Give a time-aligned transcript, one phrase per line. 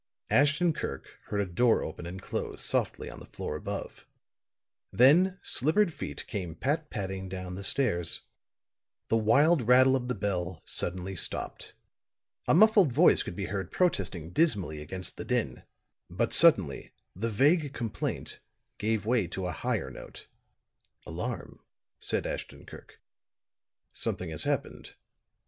[0.31, 4.07] Ashton Kirk heard a door open and close softly on the floor above;
[4.91, 8.21] then slippered feet came pat patting down the stairs.
[9.09, 11.75] The wild rattle of the bell suddenly stopped;
[12.47, 15.61] a muffled voice could be heard protesting dismally against the din.
[16.09, 18.39] But suddenly the vague complaint
[18.79, 20.25] gave way to a higher note.
[21.05, 21.59] "Alarm,"
[21.99, 22.99] said Ashton Kirk.
[23.93, 24.95] "Something has happened."